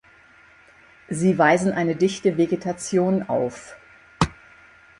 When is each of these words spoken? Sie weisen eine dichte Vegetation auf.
Sie 1.09 1.37
weisen 1.37 1.73
eine 1.73 1.95
dichte 1.95 2.35
Vegetation 2.35 3.21
auf. 3.29 3.77